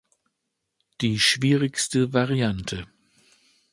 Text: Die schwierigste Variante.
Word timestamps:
Die 1.01 1.19
schwierigste 1.19 2.11
Variante. 2.11 2.87